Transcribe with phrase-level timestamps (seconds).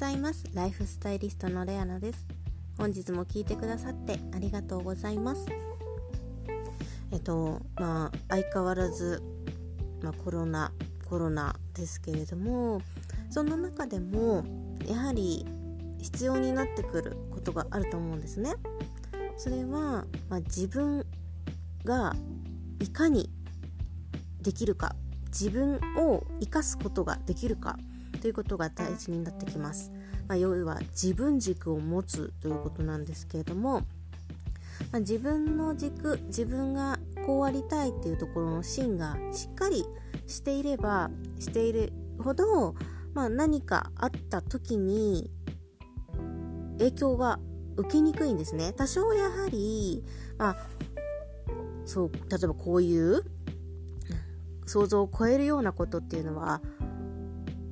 [0.00, 0.44] ざいます。
[0.54, 2.26] ライフスタイリストのレアナです。
[2.78, 5.44] 本日も聞いてくださってありがとうございます。
[7.12, 9.22] えっとまあ相変わらず、
[10.02, 10.72] まあ、コロナ
[11.06, 12.80] コロナですけれども
[13.28, 14.42] そんな中でも
[14.86, 15.44] やはり
[15.98, 18.54] 必要になってくることがあると思うんですね。
[19.36, 21.04] それは、まあ、自分
[21.84, 22.16] が
[22.78, 23.28] いかに
[24.40, 27.76] できるか自分を生かすことができるか
[28.20, 29.90] ということが大事になってきます、
[30.28, 33.80] まあ、要は自分軸を持つということなんですけれども、
[34.92, 39.84] まあ、自分の軸自分がこうありたいっていうところの芯がしっかり
[40.26, 42.74] していればしているほど、
[43.14, 45.30] まあ、何かあった時に
[46.78, 47.38] 影響が
[47.76, 48.72] 受けにくいんですね。
[48.72, 50.04] 多少やはり、
[50.38, 50.56] まあ、
[51.84, 53.22] そう例えばこういう
[54.66, 56.60] 想像を超えるようなことっていうのは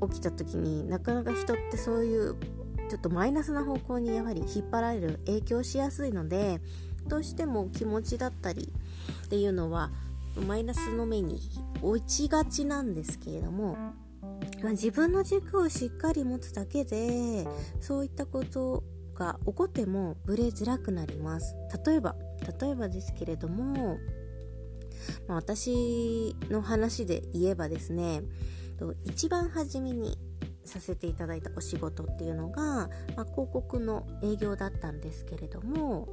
[0.02, 2.36] 起きた時になかなか人ってそういう
[2.88, 6.60] ちょっとマイナスな方向にやはり引っ張られる影響しやすいので
[7.06, 8.72] どうしても気持ちだったり
[9.26, 9.90] っていうのは
[10.46, 11.40] マイナスの目に
[11.82, 13.76] 落ちがちなんですけれども、
[14.62, 17.46] まあ、自分の軸をしっかり持つだけで
[17.80, 21.56] そういったことが起こってもブレづらくなります。
[21.84, 22.14] 例えば
[22.60, 23.98] 例えばですけれども
[25.26, 28.22] まあ、私の話で言えばですね
[28.78, 30.18] と一番初めに
[30.64, 36.08] させていただいたお仕事っていうのが、まあ、広告の営業だったんですけれども、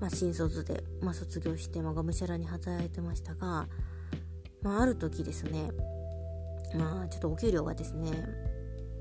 [0.00, 3.66] まあ、新卒で、まあ、卒業して、まあ、がむしゃらに働いてましたが、
[4.62, 5.70] まあ、ある時ですね、
[6.74, 8.10] まあ、ちょっとお給料がですね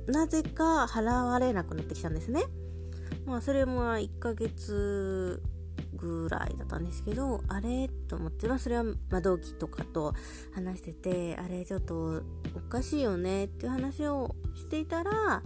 [0.07, 2.43] なぜか払われなくなってきたんですね。
[3.25, 5.41] まあ、それも1ヶ月
[5.93, 10.13] ぐらいだったんですけどあれっと思って、まあ、それは、ま同期とかと
[10.53, 12.21] 話しててあれちょっと
[12.53, 15.41] おかしいよねっていう話をしていたら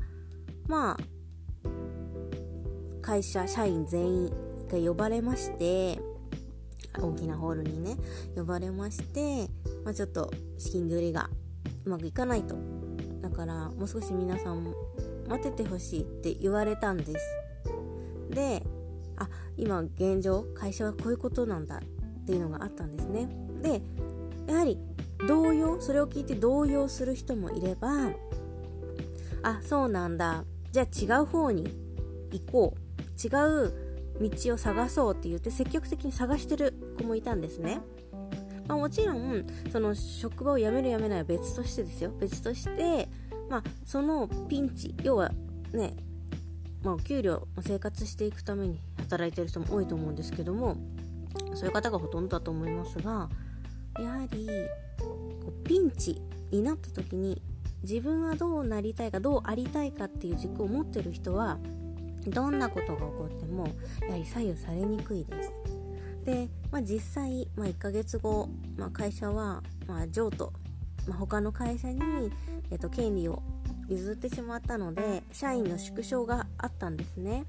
[0.68, 0.98] まあ
[3.04, 4.30] 会社社員全員
[4.68, 6.00] が呼ばれまして
[6.98, 7.98] 大きなホールにね
[8.36, 9.48] 呼ばれまして、
[9.84, 11.30] まあ、ちょっと資金繰りが
[11.86, 12.56] うまくいかないと。
[13.22, 14.74] だからもう少し皆さん
[15.28, 17.38] 待っててほしいって言われたんです。
[18.32, 18.64] で
[19.18, 21.80] あ今現状会社はこういうことなんだ。
[22.26, 23.30] っていうのがあったんですね。
[23.62, 23.82] で
[24.52, 24.80] やはり
[25.28, 27.90] 動揺それを聞いて動揺する人もいれば
[29.44, 30.44] あそうなんだ。
[30.72, 31.66] じゃあ違う方に
[32.32, 32.86] 行こう。
[33.16, 33.74] 違う
[34.20, 37.80] 道を探そうって言って積極的に探してる子もいたんですね、
[38.68, 42.12] まあ、もちろんその職場を辞める辞めないは別としてですよ。
[42.20, 43.08] 別として、
[43.50, 45.32] まあ、そのピンチ要は
[45.72, 45.96] ね
[46.84, 50.78] まあ、お給料生活していくために働いてる人も多いと思うんですけども
[51.56, 53.30] そういう方がほとんどだと思いますが
[54.00, 54.48] やはり
[55.00, 56.22] こうピンチ
[56.52, 57.42] になった時に
[57.84, 61.58] 自分はどうなりたいかどうありたいかっていう軸を持ってる人は
[62.28, 63.68] どんなことが起こっても
[64.08, 65.52] やはり左右されにくいです。
[66.26, 70.52] で、まあ、実際、まあ、1ヶ月後、まあ、会社は、まあ、譲渡、
[71.08, 72.02] まあ、他の会社に、
[72.72, 73.44] えっと、権利を
[73.88, 77.46] 譲ってしまったので社員の縮小があったんですね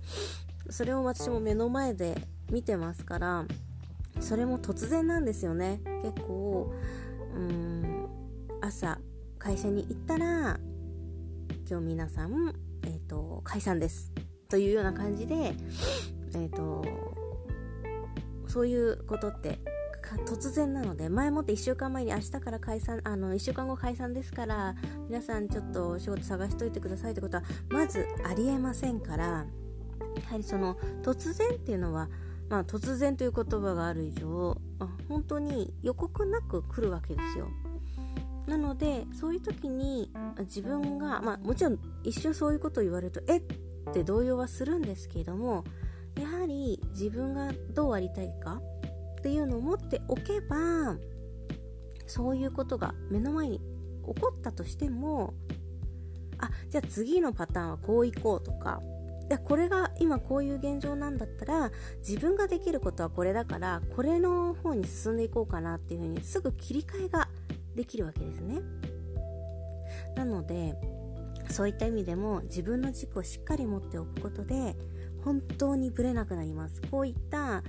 [0.69, 3.45] それを私も目の前で見てますから
[4.21, 5.81] それも突然なんですよね。
[6.03, 6.73] 結構
[7.35, 8.09] うん
[8.61, 8.99] 朝
[9.39, 10.59] 会社に行ったら
[11.69, 12.55] 今日皆さん、
[12.85, 14.13] えーと、解散です。
[14.49, 15.55] というような感じで、
[16.35, 16.85] えーと
[18.47, 19.59] そういうことって
[20.25, 24.75] 突然なので前もって1週間前に明日から解散あの1週間後解散ですから
[25.09, 29.45] 皆さんちょっと仕事探しといてくださいってことはまずありえませんからや
[30.31, 32.09] はりその突然っていうのは、
[32.49, 37.49] まあ、突然という言葉がある以上あ本当に予告なく来るわけですよ。
[38.47, 43.43] なのでそういう時に自分が、まあ、もちろん一瞬そういうことを言われるとえっ
[43.93, 45.65] て動揺はするんですけれども
[46.17, 48.61] やはり自分がどうありたいか
[49.19, 50.97] っていうのを持っておけば
[52.07, 55.35] そういうことが目の前に起こったとしても
[56.39, 58.81] あじゃあ次のパターンはこういこうとか
[59.29, 61.71] でこれが今こういう現状なんだったら
[62.07, 67.29] 自分ができることはこれだからこれの方に進んでいこうかなっていうふうにすぐ切り替えが
[67.75, 68.61] できるわけですね。
[70.15, 70.75] なので
[71.51, 74.77] そういった意味でも自分の軸をしっかり持っておくことで
[75.25, 76.81] 本当にブレなくなります。
[76.91, 77.63] こういった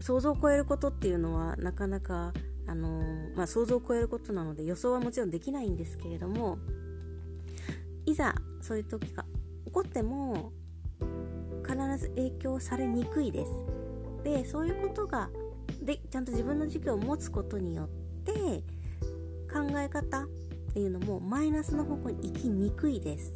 [0.00, 2.32] 想像を超えることっていうのはなかなか、
[2.66, 6.58] あのー、まあ、想像を超えることなので予想はもちろんできないんですけれども
[8.06, 9.24] いざそういう時が
[9.64, 10.52] 起こっても
[11.68, 13.52] 必ず影響されにくいです。
[14.24, 15.30] でそういうことが
[15.82, 17.88] でちゃんと自分の授業を持つことによっ
[18.24, 18.32] て
[19.52, 20.26] 考え方っ
[20.72, 23.34] ていうのもマイナスの方向に行きにくいです。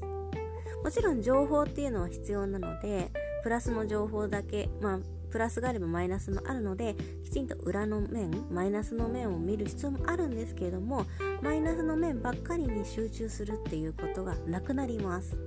[0.82, 3.10] もちろん情報っていうのは必要なので
[3.42, 4.98] プラスの情報だけまあ
[5.30, 6.94] プラスがあればマイナスもあるので
[7.24, 11.06] きちんと裏の面マイナスの面を見る必要もあるんですけれども
[11.40, 15.38] マイナスの面ばっかりに集中するっていうことがなくなります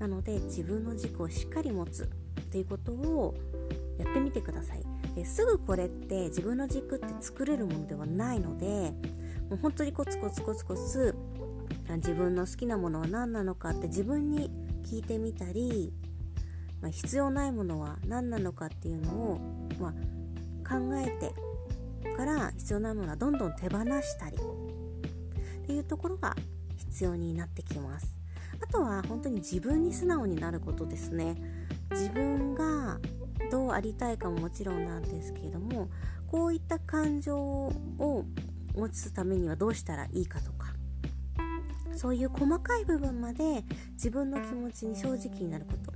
[0.00, 2.10] なので自分の軸をしっかり持つ。
[2.40, 3.36] っていうことを
[3.96, 4.82] やってみてください。
[5.14, 8.92] ですぐこれって自分の軸って作れるものではないので
[9.48, 11.14] もう本当にコツコツコツコツ
[11.96, 14.50] 自分の好きなものは何なのかって自分に
[14.84, 15.92] 聞いてみたり
[16.80, 19.40] まあ、必要ないものは何なのかっていうのを、
[19.78, 19.92] まあ、
[20.68, 21.34] 考えて
[22.16, 26.34] から必要ないものはどんどん手放したりっていうところが
[26.76, 28.19] 必要になってきます。
[28.62, 31.36] あとは本当に自分に素直になることですね。
[31.90, 32.98] 自分が
[33.50, 35.88] どうありたいかももちろんなんですけれども
[36.28, 38.24] こういった感情を
[38.76, 40.72] 持つためにはどうしたらいいかとか
[41.96, 43.64] そういう細かい部分まで
[43.94, 45.92] 自分の気持ちに正直になること。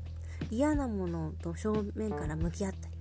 [0.50, 2.94] 嫌なものと正面から向き合ったり。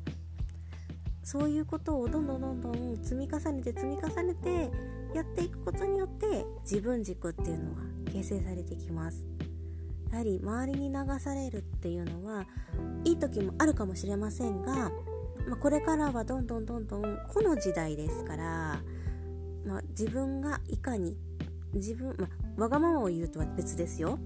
[1.23, 4.71] そういうことをどんどんどんどん積み重ねて積み重ねて
[5.15, 7.77] やっていくことによって自分軸っていうのは
[8.11, 9.25] 形成されてきます。
[10.13, 12.45] やはり周りに流されるっていうのは
[13.03, 14.91] いい時もあるかもしれませんが、
[15.47, 17.01] まあ、これからはどんどんどんどん
[17.33, 18.83] この時代ですから、
[19.65, 21.17] まあ、自分がいかに
[21.73, 22.27] 自分、ま
[22.57, 24.19] あ、わがままを言うとは別ですよ。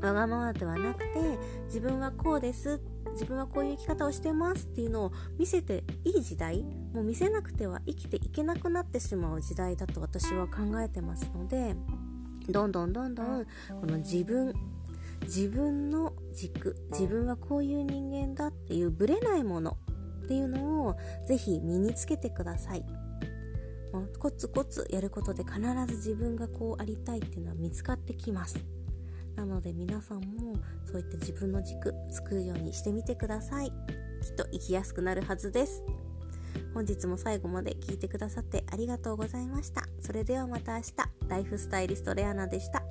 [0.00, 2.80] わがままではなくて自分はこうです
[3.12, 6.62] 自分はこういう生き方をしてますっていうのを見せていい時代
[6.94, 11.74] もう見せなくては生きていけなくなってしまう時代だと私は考えてますので
[12.48, 13.44] どんどんどんどん
[13.80, 14.54] この自分
[15.22, 19.76] 自分の軸自分はこういう人間だっていうブレないもの
[20.24, 22.84] っていうのをぜひ身につけてください。
[23.92, 28.58] もうコツコツやることで必ず自分がこうありたいっていうのは見つかってきます。
[29.34, 33.70] なので皆さんもそういった自分の軸作るようにしてみてください。
[33.70, 35.82] きっと生きやすくなるはずです。
[36.74, 39.82] 本日も最後まで聞いてくださってありがとうございました。
[40.00, 41.18] それではまた明日。
[41.28, 42.82] ライフスタイリストレアナでした